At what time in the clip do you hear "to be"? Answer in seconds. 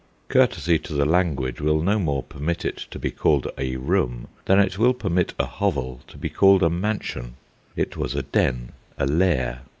2.89-3.11, 6.07-6.27